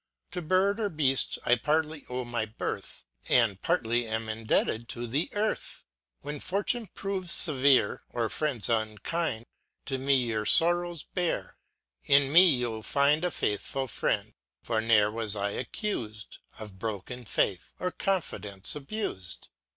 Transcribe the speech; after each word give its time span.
To 0.31 0.41
bird 0.41 0.79
or 0.79 0.89
beaft 0.89 1.37
I 1.45 1.53
partly 1.57 2.05
owe 2.09 2.23
my 2.25 2.43
birth, 2.47 3.03
And 3.29 3.61
partly 3.61 4.07
am 4.07 4.29
indebted 4.29 4.89
to 4.89 5.05
the 5.05 5.29
earth. 5.33 5.83
â 5.83 6.23
When 6.25 6.39
fortune 6.39 6.87
proves 6.95 7.29
fevere, 7.31 7.99
or 8.09 8.27
friends 8.27 8.67
unkind. 8.67 9.45
To 9.85 9.99
me 9.99 10.15
your 10.15 10.47
forrows 10.47 11.03
bear 11.03 11.55
â 11.59 12.09
in 12.15 12.31
me 12.33 12.49
you*Jl 12.49 12.83
find 12.83 13.23
A 13.23 13.29
faithful 13.29 13.85
friend 13.85 14.29
â 14.29 14.65
for 14.65 14.81
ne'er 14.81 15.11
was 15.11 15.35
I 15.35 15.51
accut'd 15.55 16.39
Of 16.57 16.79
broken 16.79 17.23
faith, 17.25 17.71
or 17.79 17.91
confidence 17.91 18.75
abus'd. 18.75 19.49